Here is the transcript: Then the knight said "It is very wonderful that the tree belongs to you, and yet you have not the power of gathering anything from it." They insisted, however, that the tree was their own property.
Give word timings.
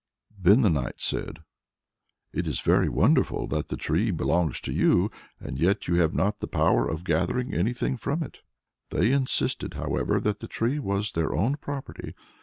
Then 0.35 0.63
the 0.63 0.69
knight 0.71 0.99
said 0.99 1.43
"It 2.33 2.47
is 2.47 2.61
very 2.61 2.89
wonderful 2.89 3.45
that 3.49 3.67
the 3.67 3.77
tree 3.77 4.09
belongs 4.09 4.59
to 4.61 4.73
you, 4.73 5.11
and 5.39 5.59
yet 5.59 5.87
you 5.87 5.99
have 6.01 6.15
not 6.15 6.39
the 6.39 6.47
power 6.47 6.89
of 6.89 7.03
gathering 7.03 7.53
anything 7.53 7.97
from 7.97 8.23
it." 8.23 8.39
They 8.89 9.11
insisted, 9.11 9.75
however, 9.75 10.19
that 10.19 10.39
the 10.39 10.47
tree 10.47 10.79
was 10.79 11.11
their 11.11 11.35
own 11.35 11.57
property. 11.57 12.15